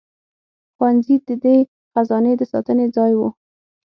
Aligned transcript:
ښوونځي 0.75 1.15
د 1.27 1.29
دې 1.43 1.57
خزانې 1.91 2.33
د 2.37 2.41
ساتنې 2.51 2.85
ځای 2.95 3.11
وو. 3.15 3.29